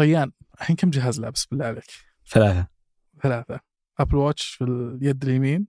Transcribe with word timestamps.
ريان 0.00 0.32
الحين 0.60 0.76
كم 0.76 0.90
جهاز 0.90 1.20
لابس 1.20 1.46
بالله 1.46 1.64
عليك؟ 1.64 1.84
ثلاثة. 2.28 2.66
ثلاثة. 3.22 3.60
Apple 3.98 4.16
Watch 4.16 4.46
في 4.46 4.64
اليد 4.64 5.24
اليمين 5.24 5.66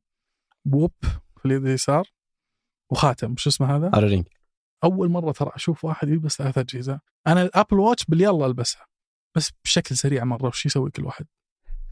Whoop 0.66 0.94
في 1.38 1.46
اليد 1.46 1.66
اليسار 1.66 2.08
وخاتم. 2.90 3.36
شو 3.38 3.50
اسمه 3.50 3.76
هذا؟ 3.76 3.92
Oura 3.94 4.08
Ring 4.08 4.28
أول 4.84 5.10
مرة 5.10 5.32
ترى 5.32 5.52
أشوف 5.56 5.86
واحد 5.86 6.10
يلبس 6.10 6.38
ثلاث 6.38 6.58
أجهزة. 6.58 7.00
أنا 7.28 7.42
ال 7.42 7.48
Apple 7.48 7.80
Watch 7.80 8.06
باليلا 8.06 8.46
البسها 8.46 8.86
بس 9.36 9.52
بشكل 9.64 9.98
سريع 9.98 10.24
مرة. 10.24 10.48
وش 10.48 10.66
يسوي 10.66 10.92
كل 10.92 11.06
واحد؟ 11.06 11.26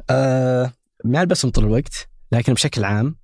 آه 0.10 0.74
ما 1.06 1.22
ألبسهم 1.22 1.52
طول 1.52 1.66
الوقت 1.66 2.10
لكن 2.32 2.54
بشكل 2.54 2.84
عام 2.84 3.16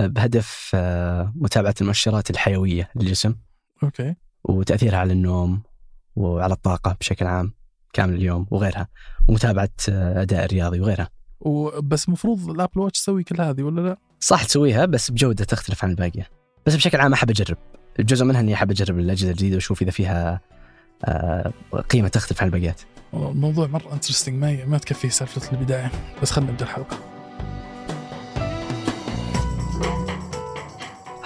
آه 0.00 0.06
بهدف 0.06 0.70
آه 0.74 1.32
متابعة 1.36 1.74
المؤشرات 1.80 2.30
الحيوية 2.30 2.90
للجسم. 2.94 3.34
Okay. 3.82 4.14
وتأثيرها 4.44 4.98
على 4.98 5.12
النوم 5.12 5.62
وعلى 6.16 6.54
الطاقة 6.54 6.96
بشكل 7.00 7.26
عام. 7.26 7.54
كامل 7.92 8.14
اليوم 8.14 8.46
وغيرها 8.50 8.88
ومتابعة 9.28 9.70
آه 9.88 10.22
أداء 10.22 10.44
الرياضي 10.44 10.80
وغيرها. 10.80 11.08
وبس 11.40 12.08
المفروض 12.08 12.50
ال 12.50 12.55
Apple 12.55 12.80
Watch 12.80 13.00
تسوي 13.00 13.24
كل 13.24 13.40
هذه 13.40 13.62
ولا 13.62 13.80
لا؟ 13.80 13.96
صح 14.20 14.44
تسويها 14.44 14.84
بس 14.84 15.10
بجودة 15.10 15.44
تختلف 15.44 15.84
عن 15.84 15.90
الباقية. 15.90 16.28
بس 16.66 16.74
بشكل 16.74 17.00
عام 17.00 17.12
أحب 17.12 17.30
أجرب. 17.30 17.56
جزء 18.00 18.24
منها 18.24 18.40
إني 18.40 18.54
أحب 18.54 18.70
أجرب 18.70 18.98
الأجهزة 18.98 19.30
الجديدة 19.30 19.54
وأشوف 19.54 19.82
إذا 19.82 19.90
فيها 19.90 20.40
آه 21.04 21.52
قيمة 21.90 22.08
تختلف 22.08 22.40
عن 22.40 22.46
الباقيات. 22.46 22.80
والله 23.12 23.30
الموضوع 23.30 23.66
مرة 23.66 23.92
interesting 23.92 24.34
ما 24.34 24.64
ما 24.64 24.78
تكفي 24.78 25.10
سالفة 25.10 25.52
البداية 25.52 25.90
بس 26.22 26.30
خلينا 26.30 26.50
نبدأ 26.52 26.64
الحلقة. 26.64 26.98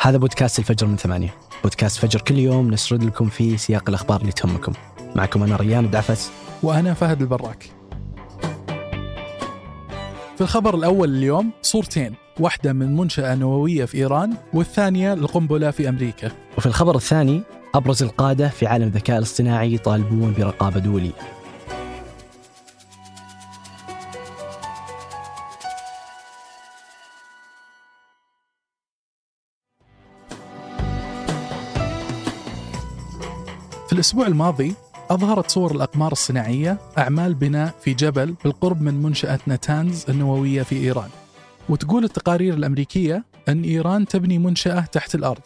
هذا 0.00 0.16
بودكاست 0.16 0.58
الفجر 0.58 0.86
من 0.86 0.96
ثمانية. 0.96 1.34
بودكاست 1.62 1.98
فجر 1.98 2.20
كل 2.20 2.38
يوم 2.38 2.70
نسرد 2.70 3.04
لكم 3.04 3.28
فيه 3.28 3.56
سياق 3.56 3.88
الأخبار 3.88 4.20
اللي 4.20 4.32
تهمكم. 4.32 4.72
معكم 5.16 5.42
أنا 5.42 5.56
ريان 5.56 5.84
الدعفس. 5.84 6.30
وأنا 6.62 6.94
فهد 6.94 7.20
البراك. 7.20 7.70
في 10.36 10.40
الخبر 10.40 10.74
الأول 10.74 11.16
اليوم 11.16 11.50
صورتين 11.62 12.14
واحدة 12.40 12.72
من 12.72 12.96
منشأة 12.96 13.34
نووية 13.34 13.84
في 13.84 13.98
إيران 13.98 14.34
والثانية 14.54 15.12
القنبلة 15.12 15.70
في 15.70 15.88
أمريكا 15.88 16.30
وفي 16.58 16.66
الخبر 16.66 16.96
الثاني 16.96 17.42
أبرز 17.74 18.02
القادة 18.02 18.48
في 18.48 18.66
عالم 18.66 18.86
الذكاء 18.86 19.18
الاصطناعي 19.18 19.74
يطالبون 19.74 20.34
برقابة 20.38 20.80
دولية 20.80 21.12
في 33.86 33.92
الأسبوع 33.92 34.26
الماضي 34.26 34.74
أظهرت 35.10 35.50
صور 35.50 35.74
الأقمار 35.74 36.12
الصناعية 36.12 36.78
أعمال 36.98 37.34
بناء 37.34 37.74
في 37.80 37.94
جبل 37.94 38.36
بالقرب 38.44 38.82
من 38.82 38.94
منشأة 38.94 39.38
نتانز 39.48 40.04
النووية 40.08 40.62
في 40.62 40.76
إيران. 40.76 41.10
وتقول 41.68 42.04
التقارير 42.04 42.54
الأمريكية 42.54 43.24
أن 43.48 43.62
إيران 43.62 44.06
تبني 44.06 44.38
منشأة 44.38 44.80
تحت 44.80 45.14
الأرض. 45.14 45.40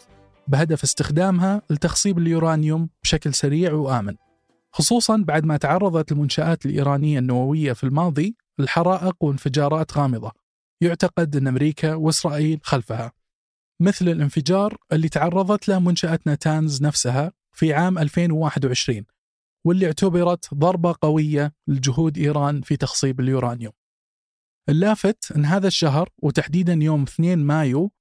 بهدف 0.47 0.83
استخدامها 0.83 1.61
لتخصيب 1.69 2.17
اليورانيوم 2.17 2.89
بشكل 3.03 3.33
سريع 3.33 3.73
وآمن. 3.73 4.15
خصوصا 4.71 5.17
بعد 5.17 5.45
ما 5.45 5.57
تعرضت 5.57 6.11
المنشآت 6.11 6.65
الإيرانية 6.65 7.19
النووية 7.19 7.73
في 7.73 7.83
الماضي 7.83 8.35
لحرائق 8.59 9.15
وانفجارات 9.23 9.97
غامضة. 9.97 10.31
يعتقد 10.81 11.35
أن 11.35 11.47
أمريكا 11.47 11.93
وإسرائيل 11.93 12.59
خلفها. 12.63 13.11
مثل 13.79 14.09
الانفجار 14.09 14.77
اللي 14.93 15.09
تعرضت 15.09 15.67
له 15.67 15.79
منشأة 15.79 16.19
نتانز 16.27 16.83
نفسها 16.83 17.31
في 17.53 17.73
عام 17.73 17.97
2021 17.97 19.05
واللي 19.65 19.85
اعتبرت 19.85 20.53
ضربة 20.53 20.95
قوية 21.01 21.53
لجهود 21.67 22.17
إيران 22.17 22.61
في 22.61 22.77
تخصيب 22.77 23.19
اليورانيوم. 23.19 23.73
اللافت 24.69 25.31
أن 25.35 25.45
هذا 25.45 25.67
الشهر 25.67 26.09
وتحديدا 26.17 26.73
يوم 26.73 27.03
2 27.03 27.39
مايو 27.39 27.91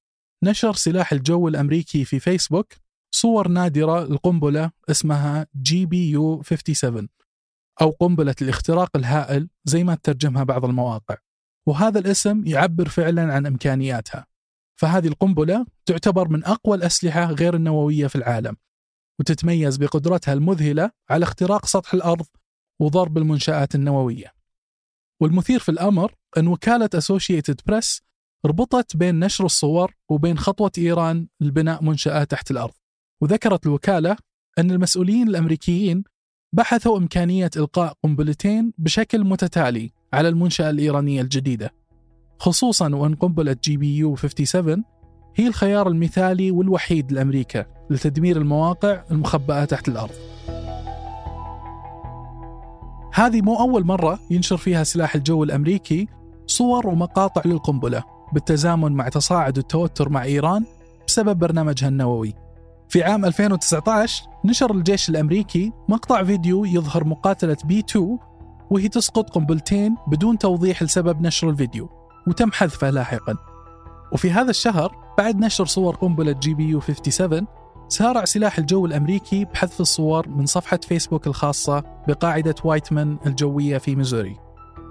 نشر 0.45 0.73
سلاح 0.73 1.13
الجو 1.13 1.49
الأمريكي 1.49 2.05
في 2.05 2.21
فيسبوك 2.21 2.75
صور 3.15 3.49
نادرة 3.49 4.05
لقنبلة 4.05 4.71
اسمها 4.91 5.47
GBU 5.63 6.43
57 6.43 7.09
أو 7.81 7.91
قنبلة 7.91 8.35
الاختراق 8.43 8.97
الهائل 8.97 9.49
زي 9.65 9.85
ما 9.85 9.95
ترجمها 9.95 10.45
بعض 10.45 10.65
المواقع. 10.65 11.17
وهذا 11.67 11.99
الاسم 11.99 12.47
يعبر 12.47 12.89
فعلا 12.89 13.33
عن 13.35 13.47
إمكانياتها. 13.47 14.27
فهذه 14.81 15.09
القنبلة 15.09 15.67
تعتبر 15.87 16.29
من 16.29 16.45
أقوى 16.45 16.77
الأسلحة 16.77 17.25
غير 17.25 17.55
النووية 17.55 18.07
في 18.07 18.17
العالم. 18.17 18.57
وتتميز 19.21 19.77
بقدرتها 19.77 20.33
المذهلة 20.33 20.91
على 21.11 21.23
اختراق 21.23 21.67
سطح 21.67 21.95
الأرض 21.95 22.27
وضرب 22.81 23.19
المنشآت 23.19 23.75
النووية. 23.75 24.33
والمثير 25.21 25.59
في 25.59 25.69
الأمر 25.69 26.15
أن 26.39 26.47
وكالة 26.47 26.91
أسوشيتد 26.95 27.61
بريس 27.67 28.03
ربطت 28.47 28.97
بين 28.97 29.19
نشر 29.19 29.45
الصور 29.45 29.95
وبين 30.09 30.39
خطوة 30.39 30.71
إيران 30.79 31.27
لبناء 31.41 31.85
منشآت 31.85 32.31
تحت 32.31 32.51
الأرض. 32.51 32.75
وذكرت 33.21 33.67
الوكالة 33.67 34.17
أن 34.59 34.71
المسؤولين 34.71 35.29
الأمريكيين 35.29 36.05
بحثوا 36.53 36.99
إمكانية 36.99 37.51
إلقاء 37.57 37.95
قنبلتين 38.03 38.73
بشكل 38.79 39.25
متتالي 39.25 39.93
على 40.13 40.29
المنشأة 40.29 40.71
الإيرانية 40.71 41.23
الجديدة 41.23 41.75
خصوصا 42.39 42.95
وأن 42.95 43.15
قنبلة 43.15 43.57
GBU 43.65 44.17
57 44.17 44.85
هي 45.37 45.47
الخيار 45.47 45.89
المثالي 45.89 46.51
والوحيد 46.51 47.13
لأمريكا 47.13 47.67
لتدمير 47.91 48.37
المواقع 48.37 49.03
المخبأة 49.11 49.65
تحت 49.65 49.89
الأرض. 49.89 50.15
هذه 53.15 53.43
مو 53.43 53.61
أول 53.61 53.87
مرة 53.87 54.19
ينشر 54.31 54.57
فيها 54.57 54.85
سلاح 54.85 55.15
الجو 55.15 55.45
الأمريكي 55.45 56.09
صور 56.47 56.87
ومقاطع 56.87 57.43
للقنبلة 57.45 58.05
بالتزامن 58.33 58.93
مع 58.93 59.09
تصاعد 59.09 59.59
التوتر 59.59 60.09
مع 60.09 60.25
إيران 60.25 60.65
بسبب 61.07 61.39
برنامجها 61.39 61.89
النووي. 61.89 62.35
في 62.89 63.03
عام 63.03 63.25
2019 63.25 64.25
نشر 64.45 64.71
الجيش 64.71 65.09
الأمريكي 65.09 65.73
مقطع 65.89 66.25
فيديو 66.25 66.65
يظهر 66.65 67.05
مقاتلة 67.05 67.57
B 67.65 67.79
2 67.79 68.19
وهي 68.71 68.89
تسقط 68.89 69.31
قنبلتين 69.31 69.97
بدون 70.07 70.39
توضيح 70.39 70.83
لسبب 70.83 71.23
نشر 71.23 71.51
الفيديو 71.51 71.89
وتم 72.27 72.53
حذفه 72.53 72.91
لاحقا. 72.91 73.37
وفي 74.13 74.31
هذا 74.31 74.51
الشهر 74.51 75.10
بعد 75.21 75.41
نشر 75.41 75.67
صور 75.67 75.97
قنبلة 75.97 76.33
GBU 76.33 76.81
57 76.81 77.47
سارع 77.89 78.25
سلاح 78.25 78.59
الجو 78.59 78.87
الأمريكي 78.87 79.45
بحذف 79.45 79.81
الصور 79.81 80.29
من 80.29 80.47
صفحة 80.47 80.81
فيسبوك 80.89 81.27
الخاصة 81.27 81.85
بقاعدة 82.09 82.55
وايتمان 82.65 83.17
الجوية 83.27 83.79
في 83.79 83.97
ميزوري. 83.97 84.37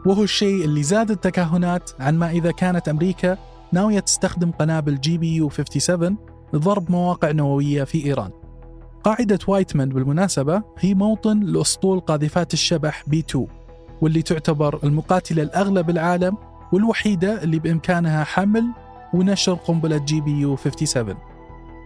وهو 0.05 0.23
الشيء 0.23 0.65
اللي 0.65 0.83
زاد 0.83 1.11
التكهنات 1.11 1.91
عن 1.99 2.17
ما 2.17 2.31
إذا 2.31 2.51
كانت 2.51 2.89
أمريكا 2.89 3.37
ناوية 3.71 3.99
تستخدم 3.99 4.51
قنابل 4.51 4.99
GBU 4.99 5.49
57 5.49 6.17
لضرب 6.53 6.91
مواقع 6.91 7.31
نووية 7.31 7.83
في 7.83 8.05
إيران. 8.05 8.31
قاعدة 9.03 9.39
وايتمان 9.47 9.89
بالمناسبة 9.89 10.61
هي 10.79 10.93
موطن 10.93 11.39
لأسطول 11.39 11.99
قاذفات 11.99 12.53
الشبح 12.53 13.03
B 13.07 13.19
2 13.19 13.47
واللي 14.01 14.21
تعتبر 14.21 14.79
المقاتلة 14.83 15.43
الأغلى 15.43 15.83
بالعالم 15.83 16.37
والوحيدة 16.73 17.43
اللي 17.43 17.59
بإمكانها 17.59 18.23
حمل 18.23 18.65
ونشر 19.13 19.53
قنبلة 19.53 19.97
GBU 19.97 20.57
57 20.57 21.17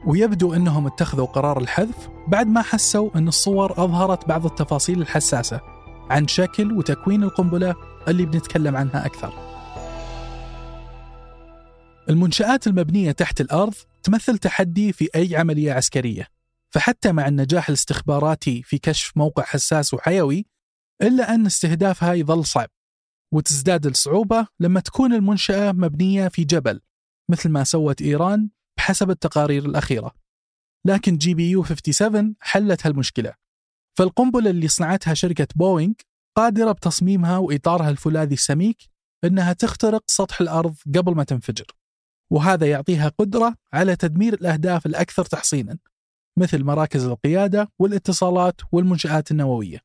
ويبدو 0.06 0.54
أنهم 0.54 0.88
اتخذوا 0.88 1.26
قرار 1.26 1.62
الحذف 1.62 2.10
بعد 2.28 2.48
ما 2.48 2.62
حسوا 2.62 3.10
أن 3.16 3.28
الصور 3.28 3.72
أظهرت 3.72 4.28
بعض 4.28 4.46
التفاصيل 4.46 5.02
الحساسة 5.02 5.62
عن 6.10 6.28
شكل 6.28 6.72
وتكوين 6.72 7.24
القنبلة 7.24 7.76
اللي 8.08 8.26
بنتكلم 8.26 8.76
عنها 8.78 9.06
أكثر. 9.06 9.34
المنشآت 12.10 12.68
المبنية 12.68 13.12
تحت 13.12 13.42
الأرض 13.42 13.74
تمثل 14.04 14.38
تحدي 14.38 14.94
في 14.94 15.10
أي 15.16 15.36
عملية 15.36 15.74
عسكرية 15.74 16.28
فحتى 16.70 17.12
مع 17.12 17.28
النجاح 17.28 17.70
الاستخباراتي 17.70 18.64
في 18.64 18.78
كشف 18.78 19.12
موقع 19.18 19.44
حساس 19.44 19.94
وحيوي 19.94 20.46
إلا 21.02 21.36
أن 21.36 21.46
استهدافها 21.46 22.14
يظل 22.14 22.46
صعب 22.46 22.70
وتزداد 23.32 23.86
الصعوبة 23.86 24.48
لما 24.60 24.80
تكون 24.80 25.14
المنشأة 25.14 25.72
مبنية 25.72 26.28
في 26.28 26.44
جبل 26.44 26.82
مثل 27.30 27.50
ما 27.50 27.64
سوت 27.64 28.02
إيران 28.02 28.50
بحسب 28.78 29.10
التقارير 29.10 29.66
الأخيرة. 29.66 30.16
لكن 30.86 31.18
GBU 31.18 31.64
57 31.64 32.36
حلت 32.40 32.88
هالمشكلة. 32.88 33.34
فالقنبلة 33.98 34.50
اللي 34.50 34.68
صنعتها 34.68 35.14
شركة 35.14 35.48
بوينغ 35.56 35.94
قادرة 36.36 36.72
بتصميمها 36.72 37.38
وإطارها 37.38 37.90
الفولاذي 37.90 38.34
السميك 38.34 38.90
أنها 39.24 39.54
تخترق 39.54 40.04
سطح 40.08 40.42
الأرض 40.42 40.76
قبل 40.96 41.16
ما 41.16 41.24
تنفجر. 41.24 41.66
وهذا 42.32 42.70
يعطيها 42.70 43.10
قدرة 43.10 43.56
على 43.74 43.96
تدمير 43.96 44.34
الأهداف 44.34 44.86
الأكثر 44.86 45.26
تحصينا 45.26 45.78
مثل 46.38 46.64
مراكز 46.64 47.06
القيادة 47.06 47.72
والاتصالات 47.80 48.62
والمنشآت 48.72 49.32
النووية. 49.32 49.80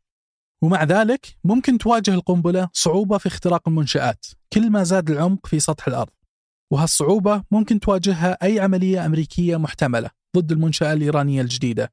ومع 0.62 0.84
ذلك 0.84 1.36
ممكن 1.44 1.78
تواجه 1.78 2.14
القنبلة 2.14 2.68
صعوبة 2.72 3.18
في 3.18 3.26
اختراق 3.26 3.68
المنشآت 3.68 4.26
كل 4.52 4.70
ما 4.70 4.84
زاد 4.84 5.10
العمق 5.10 5.46
في 5.46 5.60
سطح 5.60 5.88
الأرض. 5.88 6.17
وهالصعوبة 6.70 7.44
ممكن 7.50 7.80
تواجهها 7.80 8.38
أي 8.42 8.60
عملية 8.60 9.06
أمريكية 9.06 9.56
محتملة 9.56 10.10
ضد 10.36 10.52
المنشأة 10.52 10.92
الإيرانية 10.92 11.42
الجديدة. 11.42 11.92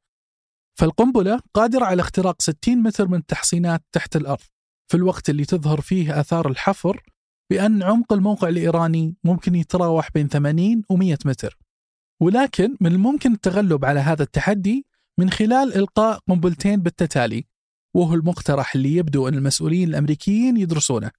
فالقنبلة 0.80 1.42
قادرة 1.54 1.86
على 1.86 2.02
اختراق 2.02 2.42
60 2.42 2.84
متر 2.84 3.08
من 3.08 3.18
التحصينات 3.18 3.84
تحت 3.92 4.16
الأرض. 4.16 4.44
في 4.92 4.98
الوقت 4.98 5.30
اللي 5.30 5.46
تظهر 5.46 5.82
فيه 5.82 6.20
آثار 6.20 6.50
الحفر 6.50 7.04
بأن 7.50 7.84
عمق 7.84 8.14
الموقع 8.14 8.50
الإيراني 8.50 9.16
ممكن 9.24 9.56
يتراوح 9.56 10.12
بين 10.12 10.28
80 10.28 10.84
و 10.90 10.96
100 10.96 11.18
متر. 11.26 11.58
ولكن 12.22 12.78
من 12.82 12.92
الممكن 12.92 13.34
التغلب 13.34 13.86
على 13.86 14.00
هذا 14.00 14.24
التحدي 14.24 14.86
من 15.20 15.30
خلال 15.30 15.76
إلقاء 15.76 16.20
قنبلتين 16.30 16.82
بالتتالي 16.82 17.46
وهو 17.96 18.14
المقترح 18.14 18.76
اللي 18.76 18.96
يبدو 18.96 19.28
أن 19.28 19.34
المسؤولين 19.34 19.90
الأمريكيين 19.90 20.58
يدرسونه. 20.58 21.12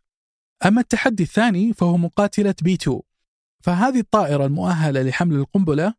أما 0.67 0.81
التحدي 0.81 1.23
الثاني 1.23 1.73
فهو 1.73 1.97
مقاتلة 1.97 2.55
بي 2.63 2.75
2 2.75 3.01
فهذه 3.67 4.01
الطائرة 4.01 4.47
المؤهلة 4.47 5.03
لحمل 5.03 5.37
القنبلة 5.37 5.95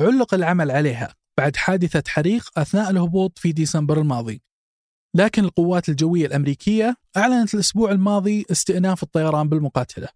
علق 0.00 0.34
العمل 0.34 0.70
عليها 0.70 1.14
بعد 1.38 1.56
حادثة 1.56 2.02
حريق 2.08 2.50
أثناء 2.56 2.90
الهبوط 2.90 3.38
في 3.38 3.52
ديسمبر 3.52 4.00
الماضي. 4.00 4.42
لكن 5.16 5.44
القوات 5.44 5.88
الجوية 5.88 6.26
الأمريكية 6.26 6.96
أعلنت 7.16 7.54
الأسبوع 7.54 7.90
الماضي 7.90 8.44
استئناف 8.50 9.02
الطيران 9.02 9.48
بالمقاتلة 9.48 10.08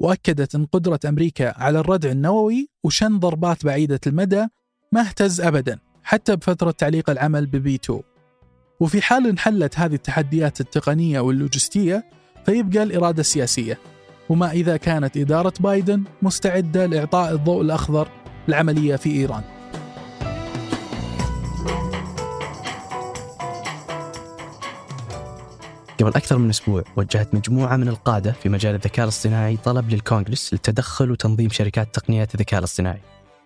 وأكدت 0.00 0.54
أن 0.54 0.66
قدرة 0.66 1.00
أمريكا 1.08 1.62
على 1.62 1.80
الردع 1.80 2.10
النووي 2.10 2.68
وشن 2.84 3.18
ضربات 3.18 3.64
بعيدة 3.64 4.00
المدى 4.06 4.46
ما 4.92 5.00
اهتز 5.00 5.40
أبدا 5.40 5.78
حتى 6.02 6.36
بفترة 6.36 6.70
تعليق 6.70 7.10
العمل 7.10 7.46
ببي 7.46 7.74
2 7.74 8.00
وفي 8.80 9.02
حال 9.02 9.26
انحلت 9.26 9.78
هذه 9.78 9.94
التحديات 9.94 10.60
التقنية 10.60 11.20
واللوجستية 11.20 12.04
فيبقى 12.46 12.82
الإرادة 12.82 13.20
السياسية. 13.20 13.93
وما 14.28 14.50
إذا 14.50 14.76
كانت 14.76 15.16
إدارة 15.16 15.52
بايدن 15.60 16.04
مستعدة 16.22 16.86
لإعطاء 16.86 17.32
الضوء 17.32 17.62
الأخضر 17.62 18.08
للعملية 18.48 18.96
في 18.96 19.10
إيران. 19.10 19.42
قبل 26.00 26.08
أكثر 26.08 26.38
من 26.38 26.50
أسبوع 26.50 26.84
وجهت 26.96 27.34
مجموعة 27.34 27.76
من 27.76 27.88
القادة 27.88 28.32
في 28.32 28.48
مجال 28.48 28.74
الذكاء 28.74 29.04
الاصطناعي 29.04 29.56
طلب 29.56 29.90
للكونغرس 29.90 30.52
للتدخل 30.52 31.10
وتنظيم 31.10 31.50
شركات 31.50 31.94
تقنيات 31.94 32.34
الذكاء 32.34 32.58
الاصطناعي. 32.58 33.00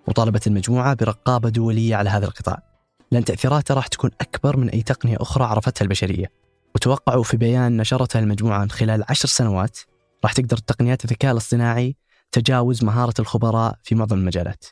وطالبت 0.08 0.46
المجموعة 0.46 0.94
برقابة 0.94 1.48
دولية 1.48 1.96
على 1.96 2.10
هذا 2.10 2.26
القطاع. 2.26 2.62
لأن 3.10 3.24
تأثيراته 3.24 3.74
راح 3.74 3.86
تكون 3.86 4.10
أكبر 4.20 4.56
من 4.56 4.68
أي 4.68 4.82
تقنية 4.82 5.16
أخرى 5.20 5.44
عرفتها 5.44 5.84
البشرية. 5.84 6.30
وتوقعوا 6.74 7.22
في 7.22 7.36
بيان 7.36 7.76
نشرتها 7.76 8.18
المجموعة 8.20 8.68
خلال 8.68 9.04
عشر 9.08 9.28
سنوات 9.28 9.78
راح 10.24 10.32
تقدر 10.32 10.56
تقنيات 10.56 11.04
الذكاء 11.04 11.32
الاصطناعي 11.32 11.96
تجاوز 12.32 12.84
مهارة 12.84 13.14
الخبراء 13.18 13.78
في 13.82 13.94
معظم 13.94 14.18
المجالات 14.18 14.64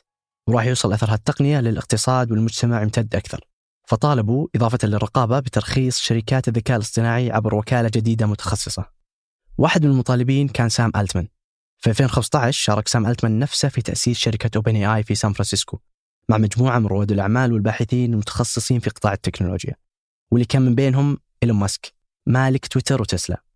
وراح 0.47 0.65
يوصل 0.65 0.93
أثر 0.93 1.13
هالتقنية 1.13 1.59
للاقتصاد 1.59 2.31
والمجتمع 2.31 2.81
يمتد 2.81 3.15
أكثر. 3.15 3.47
فطالبوا 3.87 4.47
إضافة 4.55 4.87
للرقابة 4.87 5.39
بترخيص 5.39 5.99
شركات 5.99 6.47
الذكاء 6.47 6.77
الاصطناعي 6.77 7.31
عبر 7.31 7.55
وكالة 7.55 7.89
جديدة 7.93 8.25
متخصصة. 8.25 8.85
واحد 9.57 9.85
من 9.85 9.91
المطالبين 9.91 10.47
كان 10.47 10.69
سام 10.69 10.91
ألتمان. 10.95 11.27
في 11.77 11.89
2015 11.89 12.61
شارك 12.61 12.87
سام 12.87 13.07
ألتمان 13.07 13.39
نفسه 13.39 13.69
في 13.69 13.81
تأسيس 13.81 14.17
شركة 14.17 14.49
OpenAI 14.55 15.03
في 15.03 15.15
سان 15.15 15.33
فرانسيسكو 15.33 15.79
مع 16.29 16.37
مجموعة 16.37 16.79
من 16.79 16.87
رواد 16.87 17.11
الأعمال 17.11 17.53
والباحثين 17.53 18.13
المتخصصين 18.13 18.79
في 18.79 18.89
قطاع 18.89 19.13
التكنولوجيا 19.13 19.75
واللي 20.31 20.45
كان 20.45 20.61
من 20.61 20.75
بينهم 20.75 21.17
إيلون 21.43 21.57
ماسك 21.57 21.93
مالك 22.25 22.67
تويتر 22.67 23.01
وتسلا. 23.01 23.46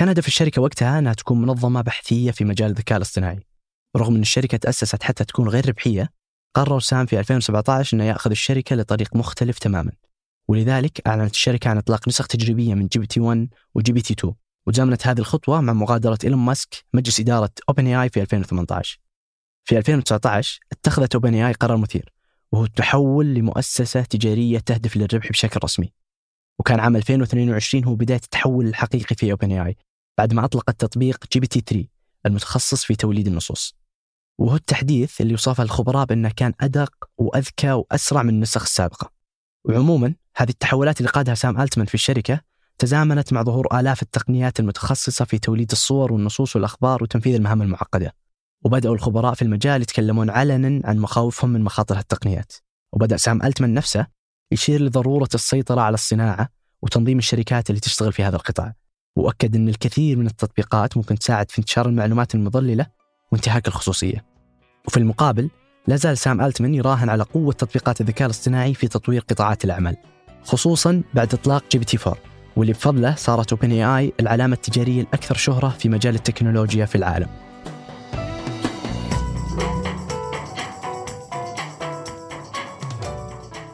كان 0.00 0.08
هدف 0.08 0.26
الشركة 0.26 0.62
وقتها 0.62 0.98
أنها 0.98 1.12
تكون 1.12 1.40
منظمة 1.40 1.80
بحثية 1.80 2.30
في 2.30 2.44
مجال 2.44 2.70
الذكاء 2.70 2.96
الاصطناعي. 2.96 3.40
رغم 3.96 4.14
أن 4.14 4.20
الشركة 4.20 4.56
تأسست 4.58 5.02
حتى 5.02 5.24
تكون 5.24 5.48
غير 5.48 5.68
ربحية 5.68 6.10
قرر 6.54 6.80
سام 6.80 7.06
في 7.06 7.20
2017 7.20 7.96
أنه 7.96 8.04
يأخذ 8.04 8.30
الشركة 8.30 8.76
لطريق 8.76 9.16
مختلف 9.16 9.58
تماما. 9.58 9.92
ولذلك 10.48 11.06
أعلنت 11.06 11.34
الشركة 11.34 11.70
عن 11.70 11.78
إطلاق 11.78 12.08
نسخ 12.08 12.26
تجريبية 12.26 12.74
من 12.74 12.86
GPT 12.86 13.20
1 13.20 13.48
و 13.74 13.92
GPT 13.92 14.14
2 14.14 14.34
وزامنت 14.66 15.06
هذه 15.06 15.18
الخطوة 15.18 15.60
مع 15.60 15.72
مغادرة 15.72 16.18
إيلون 16.24 16.38
ماسك 16.38 16.84
مجلس 16.94 17.20
إدارة 17.20 17.50
OpenAI 17.68 18.08
في 18.08 18.20
2018 18.20 19.00
في 19.64 19.78
2019 19.78 20.60
اتخذت 20.72 21.14
OpenAI 21.14 21.52
قرار 21.52 21.76
مثير 21.76 22.12
وهو 22.52 22.64
التحول 22.64 23.26
لمؤسسة 23.34 24.02
تجارية 24.02 24.58
تهدف 24.58 24.96
للربح 24.96 25.30
بشكل 25.30 25.60
رسمي. 25.64 25.92
وكان 26.58 26.80
عام 26.80 26.96
2022 26.96 27.84
هو 27.84 27.94
بداية 27.94 28.20
التحول 28.24 28.66
الحقيقي 28.66 29.14
في 29.14 29.32
OpenAI 29.32 29.76
بعد 30.20 30.34
ما 30.34 30.44
أطلقت 30.44 30.80
تطبيق 30.80 31.24
GPT 31.32 31.60
3 31.60 31.86
المتخصص 32.26 32.84
في 32.84 32.96
توليد 32.96 33.26
النصوص. 33.26 33.76
وهو 34.38 34.56
التحديث 34.56 35.20
اللي 35.20 35.34
وصفه 35.34 35.62
الخبراء 35.62 36.04
بأنه 36.04 36.30
كان 36.36 36.52
أدق 36.60 36.92
وأذكى 37.18 37.72
وأسرع 37.72 38.22
من 38.22 38.28
النسخ 38.28 38.62
السابقة. 38.62 39.10
وعموما 39.64 40.14
هذه 40.36 40.50
التحولات 40.50 41.00
اللي 41.00 41.10
قادها 41.10 41.34
سام 41.34 41.60
ألتمان 41.60 41.86
في 41.86 41.94
الشركة 41.94 42.40
تزامنت 42.78 43.32
مع 43.32 43.42
ظهور 43.42 43.80
آلاف 43.80 44.02
التقنيات 44.02 44.60
المتخصصة 44.60 45.24
في 45.24 45.38
توليد 45.38 45.70
الصور 45.70 46.12
والنصوص 46.12 46.56
والأخبار 46.56 47.02
وتنفيذ 47.02 47.34
المهام 47.34 47.62
المعقدة. 47.62 48.14
وبدأوا 48.64 48.94
الخبراء 48.94 49.34
في 49.34 49.42
المجال 49.42 49.82
يتكلمون 49.82 50.30
علنا 50.30 50.80
عن 50.84 50.98
مخاوفهم 50.98 51.50
من 51.50 51.64
مخاطر 51.64 51.98
هالتقنيات. 51.98 52.52
وبدأ 52.92 53.16
سام 53.16 53.42
ألتمان 53.42 53.74
نفسه 53.74 54.06
يشير 54.52 54.82
لضرورة 54.82 55.28
السيطرة 55.34 55.80
على 55.80 55.94
الصناعة 55.94 56.48
وتنظيم 56.82 57.18
الشركات 57.18 57.70
اللي 57.70 57.80
تشتغل 57.80 58.12
في 58.12 58.24
هذا 58.24 58.36
القطاع. 58.36 58.79
وأكد 59.20 59.56
أن 59.56 59.68
الكثير 59.68 60.16
من 60.16 60.26
التطبيقات 60.26 60.96
ممكن 60.96 61.18
تساعد 61.18 61.50
في 61.50 61.58
انتشار 61.58 61.86
المعلومات 61.86 62.34
المضللة 62.34 62.86
وانتهاك 63.32 63.68
الخصوصية. 63.68 64.24
وفي 64.86 64.96
المقابل 64.96 65.50
لا 65.86 65.96
زال 65.96 66.18
سام 66.18 66.40
ألتمان 66.40 66.74
يراهن 66.74 67.08
على 67.08 67.22
قوة 67.22 67.52
تطبيقات 67.52 68.00
الذكاء 68.00 68.26
الاصطناعي 68.26 68.74
في 68.74 68.88
تطوير 68.88 69.24
قطاعات 69.30 69.64
الأعمال 69.64 69.96
خصوصا 70.44 71.02
بعد 71.14 71.34
إطلاق 71.34 71.64
GPT 71.72 71.98
4 72.06 72.16
واللي 72.56 72.72
بفضله 72.72 73.14
صارت 73.14 73.52
OpenAI 73.52 74.12
العلامة 74.20 74.54
التجارية 74.54 75.02
الأكثر 75.02 75.34
شهرة 75.34 75.68
في 75.68 75.88
مجال 75.88 76.14
التكنولوجيا 76.14 76.86
في 76.86 76.94
العالم. 76.94 77.28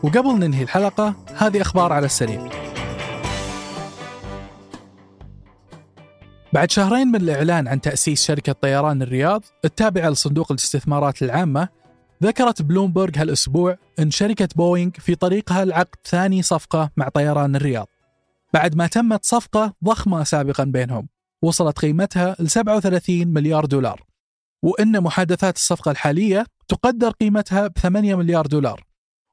وقبل 0.02 0.38
ننهي 0.38 0.62
الحلقة 0.62 1.14
هذه 1.36 1.60
أخبار 1.60 1.92
على 1.92 2.06
السريع. 2.06 2.65
بعد 6.56 6.70
شهرين 6.70 7.08
من 7.08 7.16
الإعلان 7.16 7.68
عن 7.68 7.80
تأسيس 7.80 8.24
شركة 8.24 8.52
طيران 8.52 9.02
الرياض 9.02 9.44
التابعة 9.64 10.08
لصندوق 10.10 10.52
الاستثمارات 10.52 11.22
العامة 11.22 11.68
ذكرت 12.22 12.62
بلومبرج 12.62 13.18
هالأسبوع 13.18 13.78
أن 13.98 14.10
شركة 14.10 14.48
بوينغ 14.56 14.90
في 14.90 15.14
طريقها 15.14 15.64
لعقد 15.64 15.96
ثاني 16.04 16.42
صفقة 16.42 16.90
مع 16.96 17.08
طيران 17.08 17.56
الرياض. 17.56 17.88
بعد 18.54 18.76
ما 18.76 18.86
تمت 18.86 19.24
صفقة 19.24 19.74
ضخمة 19.84 20.24
سابقا 20.24 20.64
بينهم 20.64 21.08
وصلت 21.42 21.78
قيمتها 21.78 22.36
ل 22.38 22.50
37 22.50 23.28
مليار 23.28 23.64
دولار. 23.64 24.02
وأن 24.62 25.00
محادثات 25.00 25.56
الصفقة 25.56 25.90
الحالية 25.90 26.46
تقدر 26.68 27.10
قيمتها 27.10 27.66
ب 27.66 27.78
8 27.78 28.14
مليار 28.14 28.46
دولار. 28.46 28.84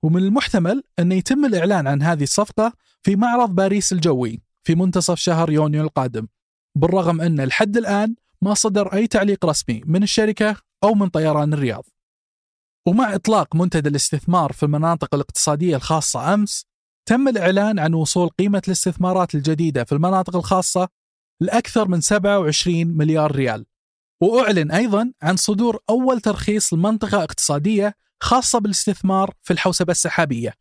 ومن 0.03 0.21
المحتمل 0.23 0.83
أن 0.99 1.11
يتم 1.11 1.45
الإعلان 1.45 1.87
عن 1.87 2.01
هذه 2.01 2.23
الصفقة 2.23 2.73
في 3.03 3.15
معرض 3.15 3.55
باريس 3.55 3.93
الجوي 3.93 4.41
في 4.63 4.75
منتصف 4.75 5.17
شهر 5.17 5.51
يونيو 5.51 5.83
القادم. 5.83 6.27
بالرغم 6.75 7.21
أن 7.21 7.41
لحد 7.41 7.77
الآن 7.77 8.15
ما 8.41 8.53
صدر 8.53 8.93
أي 8.93 9.07
تعليق 9.07 9.45
رسمي 9.45 9.81
من 9.85 10.03
الشركة 10.03 10.55
أو 10.83 10.93
من 10.93 11.07
طيران 11.09 11.53
الرياض. 11.53 11.85
ومع 12.87 13.15
إطلاق 13.15 13.55
منتدى 13.55 13.89
الاستثمار 13.89 14.51
في 14.51 14.63
المناطق 14.63 15.15
الاقتصادية 15.15 15.75
الخاصة 15.75 16.33
أمس 16.33 16.65
تم 17.05 17.27
الإعلان 17.27 17.79
عن 17.79 17.93
وصول 17.93 18.29
قيمة 18.29 18.61
الاستثمارات 18.67 19.35
الجديدة 19.35 19.83
في 19.83 19.91
المناطق 19.91 20.35
الخاصة 20.35 20.89
لأكثر 21.41 21.87
من 21.87 22.01
27 22.01 22.87
مليار 22.87 23.31
ريال. 23.35 23.65
وأعلن 24.21 24.71
أيضا 24.71 25.11
عن 25.21 25.35
صدور 25.35 25.79
أول 25.89 26.21
ترخيص 26.21 26.73
لمنطقة 26.73 27.23
اقتصادية 27.23 27.95
خاصة 28.21 28.59
بالاستثمار 28.59 29.33
في 29.41 29.53
الحوسبة 29.53 29.91
السحابية 29.91 30.53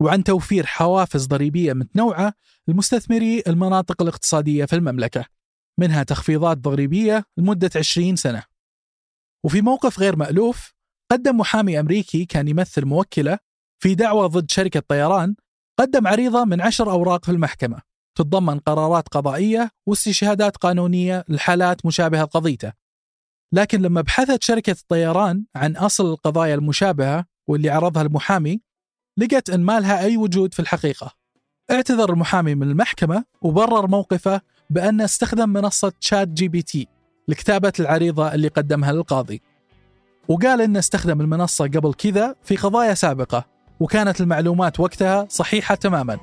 وعن 0.00 0.24
توفير 0.24 0.66
حوافز 0.66 1.26
ضريبية 1.26 1.72
متنوعة 1.72 2.34
لمستثمري 2.68 3.42
المناطق 3.46 4.02
الاقتصادية 4.02 4.64
في 4.64 4.76
المملكة. 4.76 5.33
منها 5.78 6.02
تخفيضات 6.02 6.58
ضريبية 6.58 7.24
لمدة 7.36 7.70
20 7.76 8.16
سنة. 8.16 8.42
وفي 9.44 9.62
موقف 9.62 9.98
غير 9.98 10.16
مألوف 10.16 10.74
قدم 11.12 11.36
محامي 11.36 11.80
أمريكي 11.80 12.24
كان 12.24 12.48
يمثل 12.48 12.84
موكلة 12.84 13.38
في 13.82 13.94
دعوى 13.94 14.28
ضد 14.28 14.50
شركة 14.50 14.80
طيران 14.88 15.34
قدم 15.78 16.06
عريضة 16.06 16.44
من 16.44 16.60
عشر 16.60 16.90
أوراق 16.90 17.24
في 17.24 17.30
المحكمة 17.30 17.82
تتضمن 18.18 18.58
قرارات 18.58 19.08
قضائية 19.08 19.70
واستشهادات 19.86 20.56
قانونية 20.56 21.24
لحالات 21.28 21.86
مشابهة 21.86 22.22
لقضيته. 22.22 22.72
لكن 23.52 23.82
لما 23.82 24.00
بحثت 24.00 24.42
شركة 24.42 24.70
الطيران 24.70 25.44
عن 25.56 25.76
أصل 25.76 26.06
القضايا 26.06 26.54
المشابهة 26.54 27.26
واللي 27.48 27.70
عرضها 27.70 28.02
المحامي 28.02 28.62
لقت 29.18 29.50
أن 29.50 29.60
ما 29.60 29.80
لها 29.80 30.00
أي 30.00 30.16
وجود 30.16 30.54
في 30.54 30.60
الحقيقة. 30.60 31.14
اعتذر 31.70 32.12
المحامي 32.12 32.54
من 32.54 32.70
المحكمة 32.70 33.24
وبرر 33.42 33.86
موقفه 33.86 34.40
بأن 34.70 35.00
استخدم 35.00 35.48
منصة 35.48 35.92
ChatGPT 36.00 36.88
لكتابة 37.28 37.72
العريضة 37.80 38.34
اللي 38.34 38.48
قدمها 38.48 38.92
للقاضي. 38.92 39.42
وقال 40.28 40.60
أنه 40.60 40.78
استخدم 40.78 41.20
المنصة 41.20 41.64
قبل 41.64 41.94
كذا 41.94 42.34
في 42.42 42.56
قضايا 42.56 42.94
سابقة 42.94 43.44
وكانت 43.80 44.20
المعلومات 44.20 44.80
وقتها 44.80 45.26
صحيحة 45.30 45.74
تماما 45.74 46.18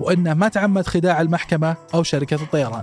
وأنه 0.00 0.34
ما 0.34 0.48
تعمد 0.48 0.86
خداع 0.86 1.20
المحكمة 1.20 1.76
أو 1.94 2.02
شركة 2.02 2.42
الطيران. 2.42 2.82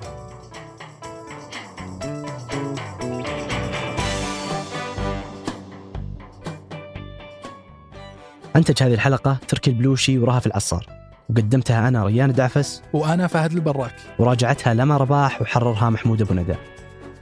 أنتج 8.56 8.84
هذه 8.84 8.94
الحلقة 8.94 9.38
تركي 9.48 9.70
البلوشي 9.70 10.18
ورهف 10.18 10.48
العصار. 10.48 11.03
وقدمتها 11.30 11.88
أنا 11.88 12.06
ريان 12.06 12.32
دعفس 12.32 12.82
وأنا 12.94 13.28
فهد 13.28 13.52
البراك. 13.52 13.96
وراجعتها 14.20 14.74
لما 14.74 14.98
رباح 14.98 15.42
وحررها 15.42 15.90
محمود 15.90 16.22
أبو 16.22 16.34
ندى. 16.34 16.56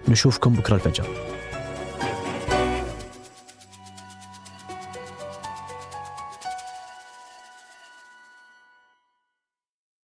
نشوفكم 0.10 0.54
بكرة 0.54 0.76
الفجر. 0.76 1.31